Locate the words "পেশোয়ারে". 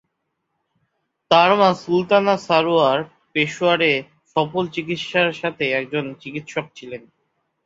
3.33-3.91